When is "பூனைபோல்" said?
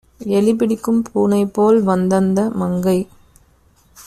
1.07-1.79